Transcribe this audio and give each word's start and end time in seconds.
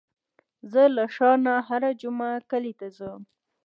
زه 0.71 0.81
له 0.95 1.03
ښار 1.15 1.37
نه 1.45 1.53
هره 1.67 1.89
جمعه 2.01 2.35
کلي 2.51 2.73
ته 2.79 2.87
ځم. 2.97 3.21